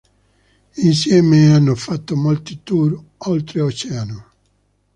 Insieme 0.77 1.53
hanno 1.53 1.75
fatto 1.75 2.15
molti 2.15 2.63
tour 2.63 2.99
oltreoceano. 3.17 4.31